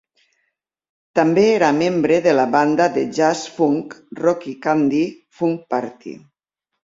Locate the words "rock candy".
4.23-5.03